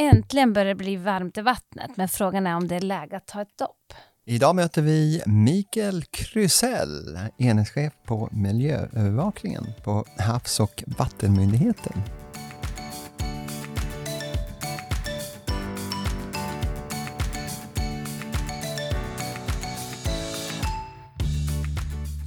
[0.00, 3.26] Äntligen börjar det bli varmt i vattnet, men frågan är om det är läge att
[3.26, 3.94] ta ett dopp.
[4.26, 11.92] Idag möter vi Mikael Krusell, enhetschef på miljöövervakningen på Havs och vattenmyndigheten.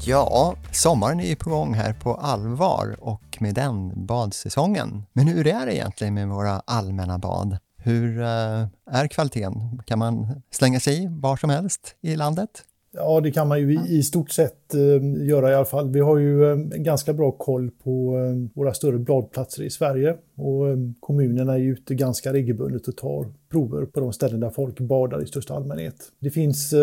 [0.06, 5.06] Ja, sommaren är ju på gång här på allvar och med den badsäsongen.
[5.14, 7.58] Men hur är det egentligen med våra allmänna bad?
[7.78, 9.82] Hur eh, är kvaliteten?
[9.86, 12.64] Kan man slänga sig i var som helst i landet?
[12.96, 15.90] Ja, det kan man ju i, stort sett eh, göra i alla fall.
[15.90, 20.70] Vi har ju eh, ganska bra koll på eh, våra större badplatser i Sverige och
[20.70, 24.80] eh, kommunerna är ju ute ganska regelbundet och tar prover på de ställen där folk
[24.80, 25.96] badar i största allmänhet.
[26.20, 26.74] Det finns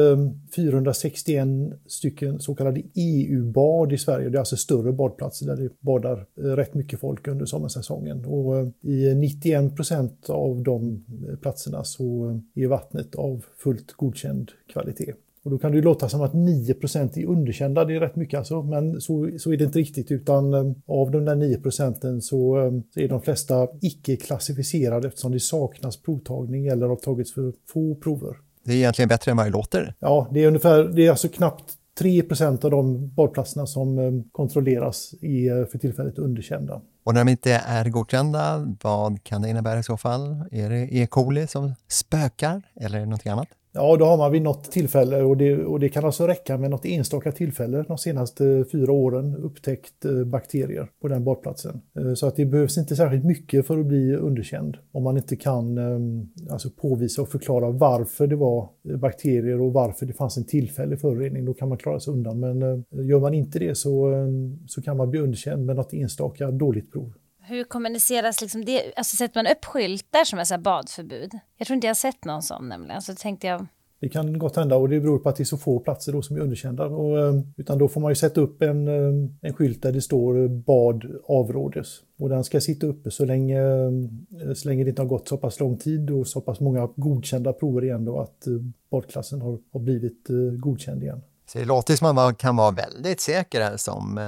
[0.56, 1.46] 461 eh,
[1.86, 4.28] stycken så kallade EU-bad i Sverige.
[4.28, 8.24] Det är alltså större badplatser där det badar eh, rätt mycket folk under sommarsäsongen.
[8.24, 11.04] Och i 91 procent av de
[11.42, 15.12] platserna så är vattnet av fullt godkänd kvalitet.
[15.44, 18.62] Och då kan det låta som att 9% är underkända, det är rätt mycket alltså,
[18.62, 22.58] men så, så är det inte riktigt utan eh, av de där 9 procenten så,
[22.58, 27.52] eh, så är de flesta icke klassificerade eftersom det saknas provtagning eller har tagits för
[27.72, 28.36] få prover.
[28.64, 29.94] Det är egentligen bättre än vad det låter.
[29.98, 35.14] Ja, det är ungefär, det är alltså knappt 3% av de badplatserna som eh, kontrolleras
[35.20, 36.80] är för tillfället underkända.
[37.04, 40.44] Och när de inte är godkända, vad kan det innebära i så fall?
[40.50, 41.06] Är det E.
[41.06, 43.48] coli som spökar eller är det något annat?
[43.72, 46.70] Ja, då har man vid något tillfälle, och det, och det kan alltså räcka med
[46.70, 51.80] något enstaka tillfälle de senaste fyra åren, upptäckt eh, bakterier på den badplatsen.
[51.98, 54.76] Eh, så att det behövs inte särskilt mycket för att bli underkänd.
[54.92, 59.72] Om man inte kan ehm, alltså påvisa och förklara varför det var eh, bakterier och
[59.72, 62.40] varför det fanns en tillfällig förorening, då kan man klara sig undan.
[62.40, 66.50] Men gör man inte det så, ehm, så kan man bli underkänd med något enstaka
[66.50, 67.12] dåligt prov.
[67.50, 68.92] Hur kommuniceras liksom det?
[68.96, 71.38] Alltså sätter man upp skyltar som är så badförbud?
[71.56, 73.02] Jag tror inte jag har sett någon sån nämligen.
[73.02, 73.66] Så tänkte jag...
[74.00, 76.22] Det kan gott hända och det beror på att det är så få platser då
[76.22, 76.86] som är underkända.
[76.86, 80.00] Och, eh, utan då får man ju sätta upp en, eh, en skylt där det
[80.00, 81.88] står bad avrådes.
[82.18, 85.36] Och den ska sitta uppe så länge, eh, så länge det inte har gått så
[85.36, 88.44] pass lång tid och så pass många godkända prover igen då att
[88.90, 90.26] badklassen har, har blivit
[90.58, 91.22] godkänd igen.
[91.46, 94.20] Så det låter som att man kan vara väldigt säker som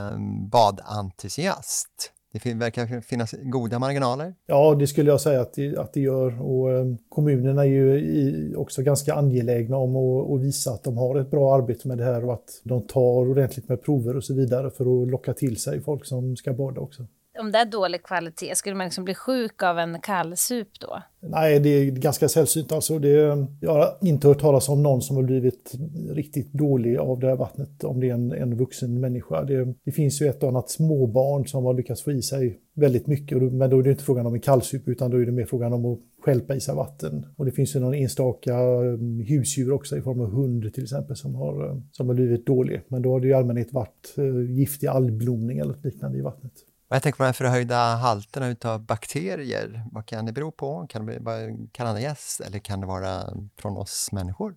[0.50, 2.12] badentusiast.
[2.32, 4.34] Det verkar finnas goda marginaler.
[4.46, 6.42] Ja, det skulle jag säga att det, att det gör.
[6.42, 11.20] Och, eh, kommunerna är ju också ganska angelägna om att, att, visa att de har
[11.20, 14.34] ett bra arbete med det här och att de tar ordentligt med prover och så
[14.34, 17.06] vidare för att locka till sig folk som ska bada också
[17.38, 21.02] om det är dålig kvalitet, skulle man liksom bli sjuk av en kallsup då?
[21.20, 22.72] Nej, det är ganska sällsynt.
[22.72, 25.72] Alltså det, jag har inte hört talas om någon som har blivit
[26.10, 29.44] riktigt dålig av det här vattnet, om det är en, en vuxen människa.
[29.44, 33.06] Det, det, finns ju ett och annat småbarn som har lyckats få i sig väldigt
[33.06, 35.46] mycket, men då är det inte frågan om en kallsup, utan då är det mer
[35.46, 37.26] frågan om att skälpa i sig vatten.
[37.36, 41.16] Och det finns ju någon enstaka um, husdjur också, i form av hund till exempel,
[41.16, 42.82] som har, um, som har blivit dålig.
[42.88, 46.52] Men då har det i allmänhet varit uh, giftig algblomning eller liknande i vattnet.
[46.92, 49.84] Och jag tänker på de här förhöjda halterna av bakterier.
[49.92, 50.86] Vad kan det bero på?
[50.86, 51.38] Kan det vara
[51.72, 54.54] kanadagäss eller kan det vara från oss människor?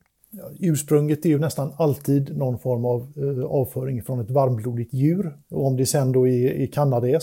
[0.60, 5.38] Ursprunget är ju nästan alltid någon form av eh, avföring från ett varmblodigt djur.
[5.50, 6.68] Och om det sen då är, är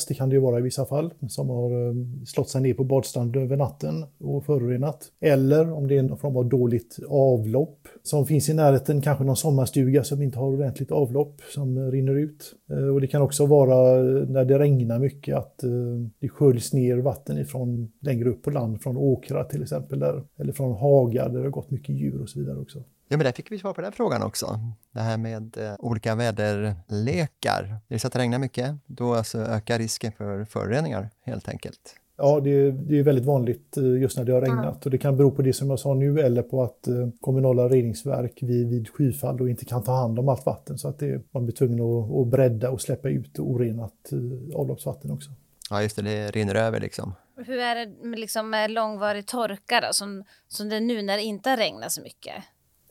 [0.08, 1.94] det kan det ju vara i vissa fall, som har eh,
[2.26, 5.08] slått sig ner på badstranden över natten och förorenat.
[5.20, 9.36] Eller om det är någon form av dåligt avlopp som finns i närheten, kanske någon
[9.36, 12.54] sommarstuga som inte har ordentligt avlopp som rinner ut.
[12.70, 15.70] Eh, och det kan också vara eh, när det regnar mycket att eh,
[16.18, 20.52] det sköljs ner vatten ifrån längre upp på land, från åkrar till exempel, där, eller
[20.52, 22.84] från hagar där det har gått mycket djur och så vidare också.
[23.12, 24.60] Ja, men där fick vi svar på den frågan också.
[24.92, 27.76] Det här med eh, olika väderlekar.
[27.88, 31.96] Det är så att det regnar mycket, då alltså ökar risken för föroreningar helt enkelt.
[32.16, 34.98] Ja, det är, det är väldigt vanligt eh, just när det har regnat och det
[34.98, 38.68] kan bero på det som jag sa nu eller på att eh, kommunala reningsverk vid,
[38.68, 41.54] vid skyfall då inte kan ta hand om allt vatten så att det, man blir
[41.54, 45.30] tvungen att, att bredda och släppa ut orenat eh, avloppsvatten också.
[45.70, 47.14] Ja, just det, det rinner över liksom.
[47.36, 51.22] Hur är det med liksom långvarig torka då, som, som det är nu när det
[51.22, 52.34] inte har regnat så mycket?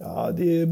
[0.03, 0.68] Ja, det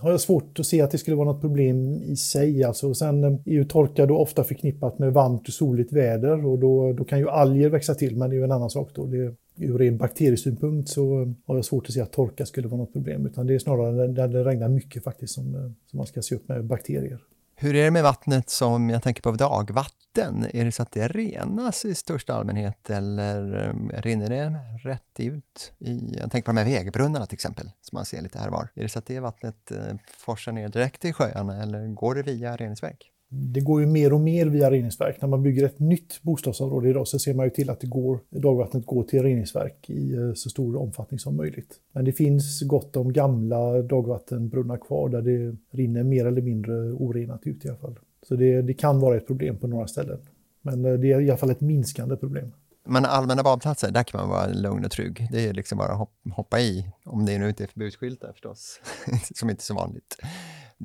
[0.00, 2.64] har jag svårt att se att det skulle vara något problem i sig.
[2.64, 6.58] Alltså, sen eh, är ju torka då ofta förknippat med varmt och soligt väder och
[6.58, 9.06] då, då kan ju alger växa till, men det är ju en annan sak då.
[9.06, 12.80] Det, ur ren bakteriesynpunkt så eh, har jag svårt att se att torka skulle vara
[12.80, 15.60] något problem, utan det är snarare när det regnar mycket faktiskt som, eh,
[15.90, 17.18] som man ska se upp med bakterier.
[17.64, 20.46] Hur är det med vattnet som jag tänker på dagvatten?
[20.52, 24.58] Är det så att det renas i största allmänhet eller eh, rinner det
[24.88, 25.72] rätt ut?
[25.78, 28.68] I, jag tänker på de här vägbrunnarna till exempel, som man ser lite här var.
[28.74, 32.22] Är det så att det vattnet eh, forsar ner direkt i sjöarna eller går det
[32.22, 33.13] via reningsverk?
[33.36, 35.20] Det går ju mer och mer via reningsverk.
[35.20, 38.20] När man bygger ett nytt bostadsområde idag så ser man ju till att det går,
[38.30, 41.74] dagvattnet går till reningsverk i eh, så stor omfattning som möjligt.
[41.92, 47.40] Men det finns gott om gamla dagvattenbrunnar kvar där det rinner mer eller mindre orenat
[47.44, 47.98] ut i alla fall.
[48.28, 50.18] Så det, det kan vara ett problem på några ställen.
[50.62, 52.52] Men eh, det är i alla fall ett minskande problem.
[52.86, 55.28] Men allmänna badplatser, där kan man vara lugn och trygg.
[55.30, 58.80] Det är liksom bara att hoppa i, om det nu inte är förbudsskyltar förstås,
[59.34, 60.16] som inte är så vanligt.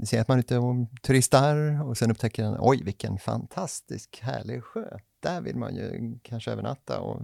[0.04, 4.64] Ser att man är ute och turistar och sen upptäcker man, oj vilken fantastisk härlig
[4.64, 4.98] sjö.
[5.24, 7.22] Där vill man ju kanske övernatta och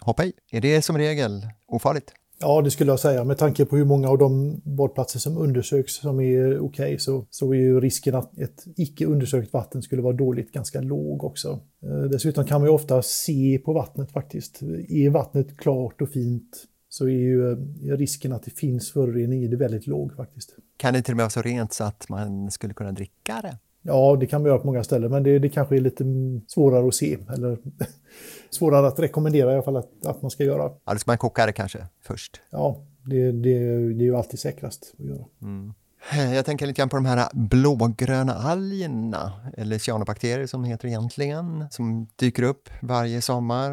[0.00, 0.32] hoppa i.
[0.50, 2.12] Är det som regel ofarligt?
[2.40, 3.24] Ja, det skulle jag säga.
[3.24, 7.26] Med tanke på hur många av de badplatser som undersöks som är okej okay, så,
[7.30, 11.60] så är ju risken att ett icke undersökt vatten skulle vara dåligt ganska låg också.
[11.82, 14.62] Eh, dessutom kan man ju ofta se på vattnet faktiskt.
[14.88, 17.56] Är vattnet klart och fint så är ju eh,
[17.96, 20.56] risken att det finns förorening i det väldigt låg faktiskt.
[20.76, 23.58] Kan det till och med vara så rent så att man skulle kunna dricka det?
[23.82, 26.04] Ja, det kan man göra på många ställen, men det, det kanske är lite
[26.46, 27.18] svårare att se.
[27.34, 27.58] Eller
[28.50, 30.72] svårare att rekommendera i alla fall att, att man ska göra.
[30.84, 32.40] Ja, då ska man koka det kanske först?
[32.50, 33.58] Ja, det, det,
[33.92, 35.24] det är ju alltid säkrast att göra.
[35.42, 35.74] Mm.
[36.12, 40.88] Eh, jag tänker lite grann på de här blågröna algerna, eller cyanobakterier som det heter
[40.88, 43.72] egentligen, som dyker upp varje sommar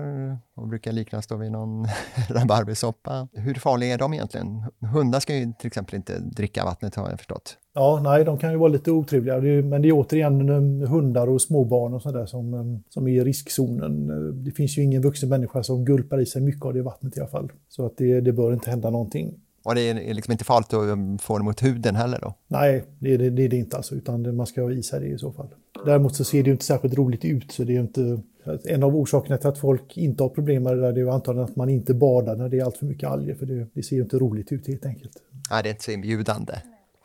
[0.56, 1.88] och brukar liknas då vid någon
[2.30, 3.27] rabarbersoppa.
[3.33, 4.63] Hur farliga är de egentligen?
[4.94, 7.57] Hundar ska ju till exempel inte dricka vattnet har jag förstått.
[7.74, 9.63] Ja, nej, de kan ju vara lite otrevliga.
[9.63, 13.24] men det är återigen eh, hundar och småbarn och sådär som, eh, som är i
[13.24, 14.07] riskzonen.
[14.44, 17.19] Det finns ju ingen vuxen människa som gulpar i sig mycket av det vattnet i
[17.19, 17.51] alla fall.
[17.69, 19.33] Så att det, det bör inte hända någonting.
[19.65, 22.33] Och det är liksom inte farligt att um, få det mot huden heller då?
[22.47, 25.00] Nej, det är det, det, är det inte alltså, utan man ska ha i sig
[25.00, 25.47] det i så fall.
[25.85, 28.19] Däremot så ser det inte särskilt roligt ut, så det är inte...
[28.65, 31.50] En av orsakerna till att folk inte har problem med det där, det är antagligen
[31.50, 33.95] att man inte badar när det är allt för mycket alger, för det, det ser
[33.95, 35.17] ju inte roligt ut helt enkelt.
[35.51, 36.53] Nej, det är inte så inbjudande.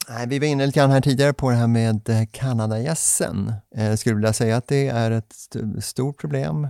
[0.08, 3.52] Nej, vi var inne lite grann här tidigare på det här med eh, kanadagässen.
[3.76, 5.34] Eh, skulle vilja säga att det är ett
[5.80, 6.68] stort problem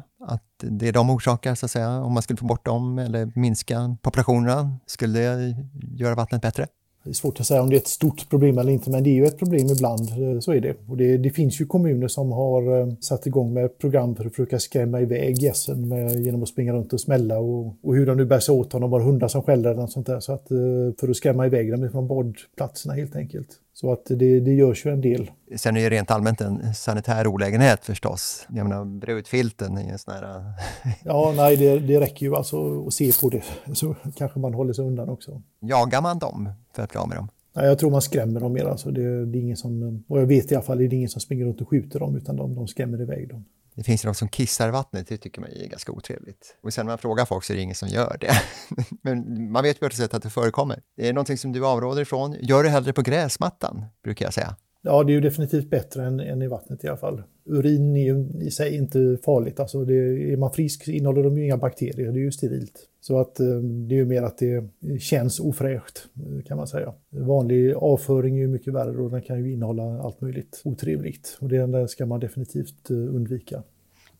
[0.62, 2.02] det de orsakar, så att säga.
[2.02, 5.56] Om man skulle få bort dem eller minska populationerna, skulle det
[5.96, 6.66] göra vattnet bättre?
[7.04, 9.10] Det är svårt att säga om det är ett stort problem eller inte, men det
[9.10, 10.00] är ju ett problem ibland.
[10.10, 10.74] Eh, så är det.
[10.88, 14.30] Och det, det finns ju kommuner som har eh, satt igång med program för att
[14.30, 15.90] försöka skrämma iväg gässen
[16.24, 18.80] genom att springa runt och smälla och, och hur de nu bär sig åt, om
[18.80, 20.20] de har hundar som skäller eller något sånt där.
[20.20, 20.58] Så att, eh,
[21.00, 23.48] för att skrämma iväg dem från badplatserna helt enkelt.
[23.80, 25.30] Så att det, det görs ju en del.
[25.56, 28.46] Sen är det rent allmänt en sanitär olägenhet förstås.
[28.48, 30.42] Jag menar, brudfilten är en sån här...
[31.04, 33.42] ja, nej, det, det räcker ju alltså att se på det.
[33.74, 35.42] Så kanske man håller sig undan också.
[35.60, 37.28] Jagar man dem för att bli av med dem?
[37.56, 38.64] Nej, jag tror man skrämmer dem mer.
[38.64, 41.08] Alltså det, det är ingen som, och jag vet i alla fall, det är ingen
[41.08, 43.44] som springer runt och skjuter dem, utan de, de skrämmer iväg dem.
[43.80, 46.56] Det finns ju de som kissar i vattnet, det tycker man är ganska otrevligt.
[46.62, 48.32] Och sen när man frågar folk så är det ingen som gör det.
[49.02, 50.82] Men man vet på ett sätt att det förekommer.
[50.96, 52.36] Det är någonting som du avråder ifrån.
[52.40, 54.56] Gör det hellre på gräsmattan, brukar jag säga.
[54.82, 57.22] Ja, det är ju definitivt bättre än, än i vattnet i alla fall.
[57.50, 59.60] Urin är ju i sig inte farligt.
[59.60, 59.94] Alltså det,
[60.32, 62.86] är man frisk innehåller de ju inga bakterier, det är ju sterilt.
[63.00, 64.64] Så att eh, det är ju mer att det
[65.00, 66.92] känns ofräscht eh, kan man säga.
[67.10, 71.38] Vanlig avföring är ju mycket värre och den kan ju innehålla allt möjligt otrevligt.
[71.40, 73.62] Och det ska man definitivt eh, undvika.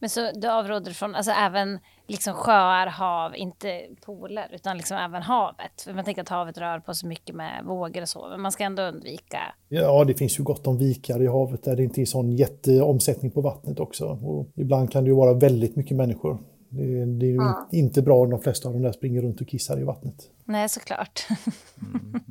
[0.01, 5.23] Men så du avråder från, alltså även liksom sjöar, hav, inte pooler, utan liksom även
[5.23, 5.83] havet?
[5.85, 8.53] För man tänker att havet rör på sig mycket med vågor och så, men man
[8.53, 9.39] ska ändå undvika...
[9.69, 13.31] Ja, det finns ju gott om vikar i havet där det inte är sån jätteomsättning
[13.31, 14.05] på vattnet också.
[14.07, 16.39] Och ibland kan det ju vara väldigt mycket människor.
[16.69, 17.69] Det, det är ju ja.
[17.73, 20.31] inte bra om de flesta av dem där springer runt och kissar i vattnet.
[20.45, 21.27] Nej, såklart.
[21.81, 22.23] mm, mm.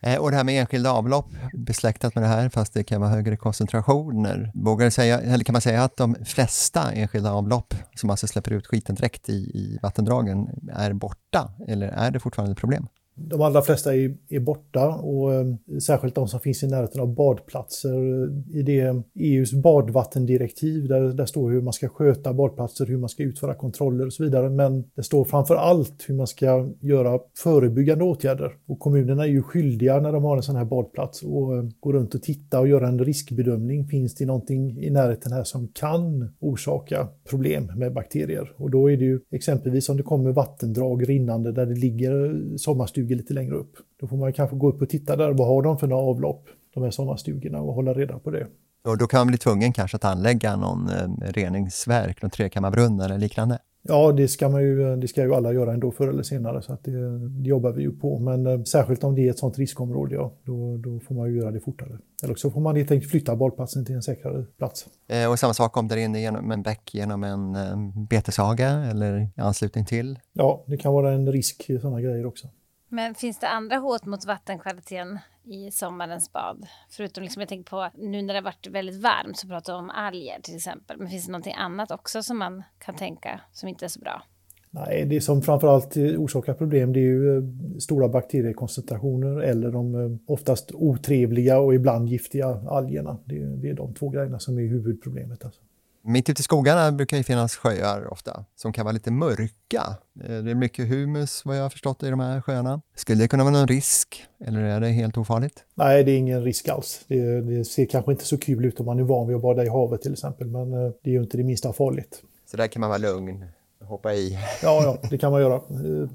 [0.00, 3.10] Eh, och det här med enskilda avlopp, besläktat med det här, fast det kan vara
[3.10, 4.50] högre koncentrationer.
[4.54, 8.66] Vågar säga, eller kan man säga att de flesta enskilda avlopp, som alltså släpper ut
[8.66, 11.52] skiten direkt i, i vattendragen, är borta?
[11.68, 12.88] Eller är det fortfarande ett problem?
[13.18, 15.46] De allra flesta är, är borta och eh,
[15.82, 18.28] särskilt de som finns i närheten av badplatser.
[18.56, 23.22] I det EUs badvattendirektiv där, där står hur man ska sköta badplatser, hur man ska
[23.22, 24.50] utföra kontroller och så vidare.
[24.50, 28.52] Men det står framför allt hur man ska göra förebyggande åtgärder.
[28.66, 31.92] Och kommunerna är ju skyldiga när de har en sån här badplats och eh, gå
[31.92, 33.86] runt och titta och göra en riskbedömning.
[33.86, 38.52] Finns det någonting i närheten här som kan orsaka problem med bakterier?
[38.56, 43.07] Och då är det ju exempelvis om det kommer vattendrag rinnande där det ligger sommarstugor
[43.08, 43.76] sommarstugor lite längre upp.
[44.00, 46.48] Då får man kanske gå upp och titta där, vad har de för några avlopp,
[46.74, 48.46] de här sommarstugorna och hålla reda på det.
[48.84, 53.18] Och då kan man bli tvungen kanske att anlägga någon eh, reningsverk, någon trekammarbrunn eller
[53.18, 53.58] liknande?
[53.82, 56.72] Ja, det ska, man ju, det ska ju alla göra ändå förr eller senare, så
[56.72, 58.18] att det, det jobbar vi ju på.
[58.18, 61.38] Men eh, särskilt om det är ett sånt riskområde, ja, då, då får man ju
[61.38, 61.98] göra det fortare.
[62.22, 64.86] Eller så får man helt enkelt flytta badplatsen till en säkrare plats.
[65.08, 69.20] Eh, och samma sak om det rinner genom en bäck genom en eh, beteshaga eller
[69.20, 70.18] i anslutning till?
[70.32, 72.48] Ja, det kan vara en risk i sådana grejer också.
[72.88, 76.66] Men finns det andra hot mot vattenkvaliteten i sommarens bad?
[76.90, 79.78] Förutom liksom jag tänker på nu när det har varit väldigt varmt så pratar vi
[79.78, 80.98] om alger till exempel.
[80.98, 84.22] Men finns det någonting annat också som man kan tänka som inte är så bra?
[84.70, 87.42] Nej, det som framförallt orsakar problem det är ju eh,
[87.78, 93.18] stora bakteriekoncentrationer eller de eh, oftast otrevliga och ibland giftiga algerna.
[93.24, 95.44] Det är, det är de två grejerna som är huvudproblemet.
[95.44, 95.60] Alltså.
[96.02, 99.96] Mitt ute i skogarna brukar det finnas sjöar ofta som kan vara lite mörka.
[100.24, 102.80] Eh, det är mycket humus vad jag har förstått i de här sjöarna.
[102.94, 105.64] Skulle det kunna vara någon risk eller är det helt ofarligt?
[105.74, 107.04] Nej, det är ingen risk alls.
[107.06, 109.64] Det, det ser kanske inte så kul ut om man är van vid att bada
[109.64, 112.22] i havet till exempel, men det är ju inte det minsta farligt.
[112.50, 113.44] Så där kan man vara lugn?
[113.84, 114.38] Hoppa i.
[114.62, 115.60] Ja, ja, det kan man göra.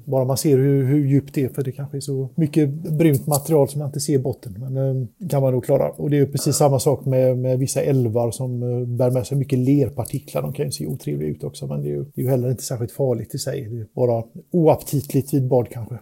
[0.06, 3.28] Bara man ser hur, hur djupt det är, för det kanske är så mycket brunt
[3.28, 4.56] material som man inte ser botten.
[4.60, 5.90] Men eh, kan man nog klara.
[5.90, 9.38] Och det är precis samma sak med, med vissa älvar som eh, bär med sig
[9.38, 10.42] mycket lerpartiklar.
[10.42, 12.52] De kan ju se otrevliga ut också, men det är ju, det är ju heller
[12.52, 13.70] inte särskilt farligt i sig.
[13.70, 15.96] Det är bara oaptitligt vid bad kanske.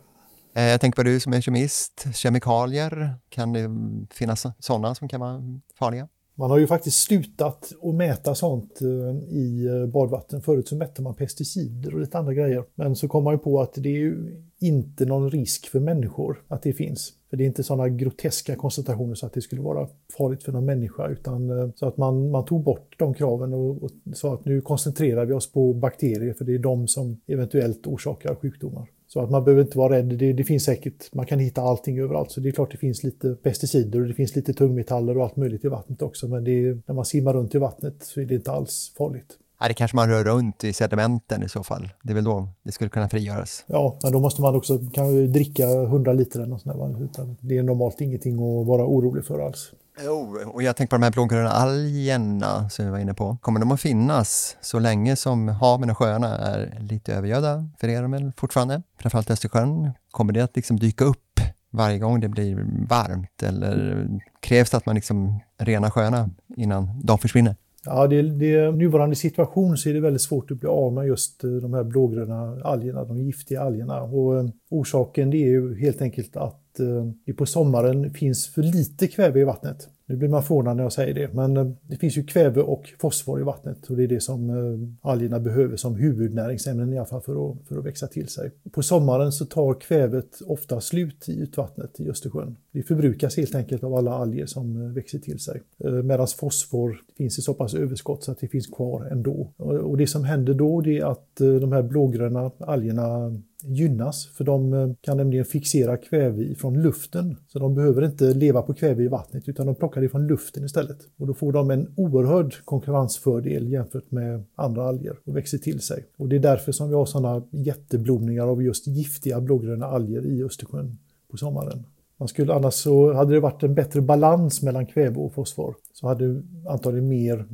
[0.55, 3.69] Eh, jag tänker på du som är kemist, kemikalier, kan det
[4.13, 5.41] finnas sådana som kan vara
[5.79, 6.07] farliga?
[6.35, 10.41] Man har ju faktiskt slutat att mäta sånt eh, i eh, badvatten.
[10.41, 12.63] Förut så mätte man pesticider och lite andra grejer.
[12.75, 16.41] Men så kom man ju på att det är ju inte någon risk för människor
[16.47, 17.13] att det finns.
[17.29, 20.65] För det är inte sådana groteska koncentrationer så att det skulle vara farligt för någon
[20.65, 21.07] människa.
[21.07, 24.61] Utan eh, så att man, man tog bort de kraven och, och sa att nu
[24.61, 28.87] koncentrerar vi oss på bakterier för det är de som eventuellt orsakar sjukdomar.
[29.13, 30.05] Så att man behöver inte vara rädd.
[30.05, 32.31] Det, det, finns säkert, man kan hitta allting överallt.
[32.31, 35.35] Så det är klart det finns lite pesticider och det finns lite tungmetaller och allt
[35.35, 36.27] möjligt i vattnet också.
[36.27, 39.37] Men är, när man simmar runt i vattnet så är det inte alls farligt.
[39.59, 41.89] Ja, det kanske man rör runt i sedimenten i så fall.
[42.03, 43.63] Det är väl då det skulle kunna frigöras.
[43.67, 47.35] Ja, men då måste man också kan dricka 100 liter eller något sånt där.
[47.39, 49.71] Det är normalt ingenting att vara orolig för alls.
[50.05, 53.37] Jo, och jag tänker på de här blågröna algerna som vi var inne på.
[53.41, 57.69] Kommer de att finnas så länge som haven och sjöarna är lite övergödda?
[57.79, 58.81] För er de väl fortfarande?
[58.97, 59.91] Framförallt Östersjön.
[60.11, 61.39] Kommer det att liksom dyka upp
[61.69, 64.07] varje gång det blir varmt eller
[64.39, 67.55] krävs det att man liksom renar sjöarna innan de försvinner?
[67.85, 71.43] Ja, det, det, nuvarande situation så är det väldigt svårt att bli av med just
[71.43, 74.01] eh, de här blågröna algerna, de giftiga algerna.
[74.01, 78.47] Och eh, orsaken det är ju helt enkelt att att eh, det på sommaren finns
[78.47, 79.89] för lite kväve i vattnet.
[80.05, 82.93] Nu blir man förvånad när jag säger det, men eh, det finns ju kväve och
[82.99, 87.05] fosfor i vattnet och det är det som eh, algerna behöver som huvudnäringsämnen i alla
[87.05, 88.51] fall för att, för att växa till sig.
[88.71, 92.55] På sommaren så tar kvävet ofta slut i ytvattnet i Östersjön.
[92.71, 95.61] Det förbrukas helt enkelt av alla alger som växer till sig.
[96.03, 99.53] Medan fosfor finns i så pass överskott så att det finns kvar ändå.
[99.57, 104.73] Och det som händer då det är att de här blågröna algerna gynnas för de
[104.73, 107.37] eh, kan nämligen fixera kväve från luften.
[107.47, 110.65] Så de behöver inte leva på kväve i vattnet utan de plockar det från luften
[110.65, 110.97] istället.
[111.17, 116.05] Och då får de en oerhörd konkurrensfördel jämfört med andra alger och växer till sig.
[116.17, 120.43] Och det är därför som vi har sådana jätteblomningar av just giftiga blågröna alger i
[120.43, 120.97] Östersjön
[121.31, 121.85] på sommaren.
[122.17, 126.07] Man skulle, annars så hade det varit en bättre balans mellan kväve och fosfor så
[126.07, 127.45] hade antagligen mer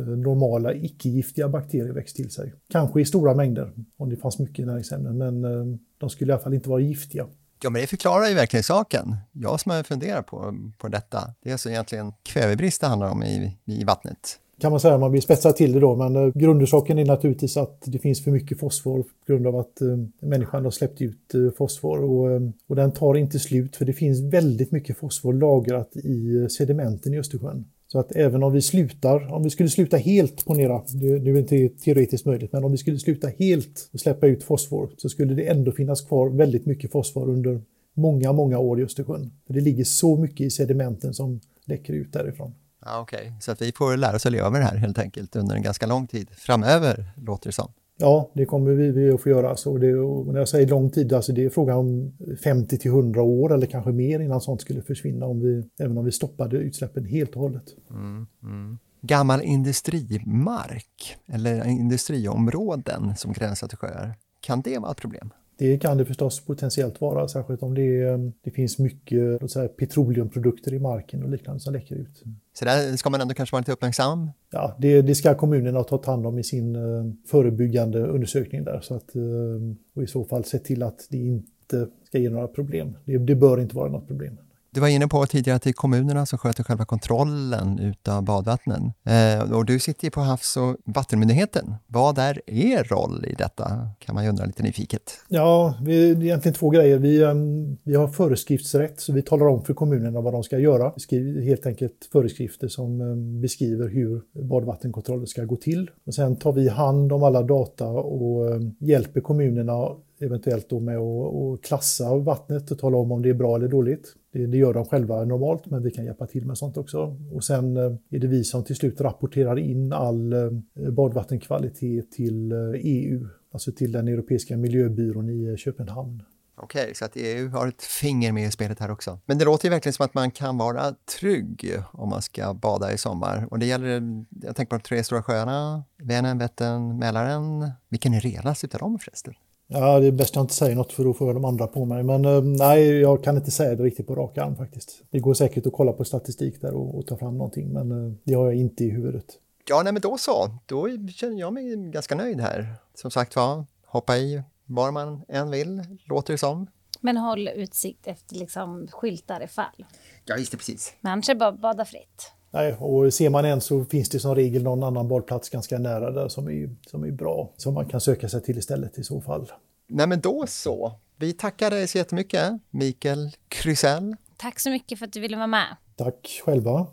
[0.00, 2.52] normala icke-giftiga bakterier växt till sig.
[2.70, 6.42] Kanske i stora mängder om det fanns mycket näringsämnen, men eh, de skulle i alla
[6.42, 7.26] fall inte vara giftiga.
[7.62, 9.16] Ja, men det förklarar ju verkligen saken.
[9.32, 13.22] Jag som har funderat på, på detta, det är alltså egentligen kvävebrist det handlar om
[13.22, 14.40] i, i vattnet.
[14.60, 17.82] Kan man säga, man vill spetsa till det då, men eh, grundorsaken är naturligtvis att
[17.84, 19.78] det finns för mycket fosfor på grund av att
[20.20, 24.72] människan har släppt ut fosfor och, och den tar inte slut för det finns väldigt
[24.72, 27.64] mycket fosfor lagrat i sedimenten i Östersjön.
[27.94, 31.68] Så att även om vi slutar, om vi skulle sluta helt, ponera, det är inte
[31.68, 35.48] teoretiskt möjligt, men om vi skulle sluta helt och släppa ut fosfor så skulle det
[35.48, 37.62] ändå finnas kvar väldigt mycket fosfor under
[37.96, 39.30] många, många år i Östersjön.
[39.46, 42.54] För det ligger så mycket i sedimenten som läcker ut därifrån.
[42.84, 43.32] Ja, Okej, okay.
[43.40, 45.62] så att vi får lära oss att leva med det här helt enkelt under en
[45.62, 47.72] ganska lång tid framöver, låter det som.
[47.96, 49.56] Ja, det kommer vi, vi att få göra.
[49.56, 49.92] Så det,
[50.32, 52.12] när jag säger lång tid, alltså det är frågan om
[52.44, 56.04] 50 till 100 år eller kanske mer innan sånt skulle försvinna, om vi, även om
[56.04, 57.64] vi stoppade utsläppen helt och hållet.
[57.90, 58.78] Mm, mm.
[59.00, 65.30] Gammal industrimark eller industriområden som gränsar till sjöar, kan det vara ett problem?
[65.56, 70.78] Det kan det förstås potentiellt vara, särskilt om det, det finns mycket säga, petroleumprodukter i
[70.78, 72.22] marken och liknande som läcker ut.
[72.52, 74.30] Så där ska man ändå kanske vara lite uppmärksam?
[74.50, 78.80] Ja, det, det ska kommunerna ta hand om i sin uh, förebyggande undersökning där.
[78.80, 82.48] Så att, uh, och i så fall se till att det inte ska ge några
[82.48, 82.96] problem.
[83.04, 84.38] Det, det bör inte vara något problem.
[84.74, 88.92] Du var inne på tidigare att det är kommunerna som sköter själva kontrollen utav badvattnen.
[89.04, 91.74] Eh, och du sitter ju på Havs och vattenmyndigheten.
[91.86, 93.88] Vad är er roll i detta?
[93.98, 95.02] Kan man ju undra lite nyfiket.
[95.28, 96.98] Ja, vi, det är egentligen två grejer.
[96.98, 100.92] Vi, ehm, vi har föreskriftsrätt, så vi talar om för kommunerna vad de ska göra.
[100.94, 105.90] Vi skriver helt enkelt föreskrifter som ehm, beskriver hur badvattenkontrollen ska gå till.
[106.06, 109.88] Och sen tar vi hand om alla data och ehm, hjälper kommunerna
[110.20, 114.14] eventuellt då med att, klassa vattnet och tala om om det är bra eller dåligt.
[114.32, 117.16] Det, det, gör de själva normalt, men vi kan hjälpa till med sånt också.
[117.32, 120.50] Och sen eh, är det vi som till slut rapporterar in all eh,
[120.90, 126.22] badvattenkvalitet till eh, EU, alltså till den europeiska miljöbyrån i Köpenhamn.
[126.56, 129.18] Okej, okay, så att EU har ett finger med i spelet här också.
[129.26, 132.92] Men det låter ju verkligen som att man kan vara trygg om man ska bada
[132.92, 133.48] i sommar.
[133.50, 137.70] Och det gäller, jag tänker på de tre stora sjöarna, Vänern, Vättern, Mälaren.
[137.88, 139.34] Vilken är renast utav dem förresten?
[139.74, 141.84] Ja, det är bäst jag inte säger något för då får jag de andra på
[141.84, 142.02] mig.
[142.02, 145.02] Men eh, nej, jag kan inte säga det riktigt på rak arm faktiskt.
[145.10, 148.12] Det går säkert att kolla på statistik där och, och ta fram någonting, men eh,
[148.24, 149.24] det har jag inte i huvudet.
[149.68, 150.58] Ja, nej men då så.
[150.66, 152.74] Då känner jag mig ganska nöjd här.
[152.94, 156.66] Som sagt var, hoppa i var man än vill, låter det som.
[157.00, 159.86] Men håll utsikt efter liksom skyltar ifall.
[160.24, 160.94] Ja, just det, precis.
[161.00, 162.32] Men annars är det bara bada fritt.
[162.54, 166.10] Nej, och ser man en så finns det som regel någon annan badplats ganska nära
[166.10, 169.20] där som är, som är bra, som man kan söka sig till istället i så
[169.20, 169.52] fall.
[169.88, 170.92] Nej, men då så.
[171.16, 174.16] Vi tackar dig så jättemycket, Mikael Krysell.
[174.36, 175.76] Tack så mycket för att du ville vara med.
[175.96, 176.86] Tack själva.